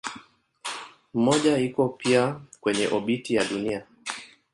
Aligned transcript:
Mmoja 1.13 1.57
iko 1.57 1.89
pia 1.89 2.39
kwenye 2.61 2.87
obiti 2.87 3.35
ya 3.35 3.43
Dunia. 3.45 3.83